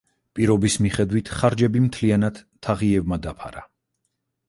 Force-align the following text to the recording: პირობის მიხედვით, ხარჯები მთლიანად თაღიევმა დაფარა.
პირობის 0.37 0.77
მიხედვით, 0.85 1.29
ხარჯები 1.41 1.83
მთლიანად 1.85 2.43
თაღიევმა 2.69 3.25
დაფარა. 3.29 3.67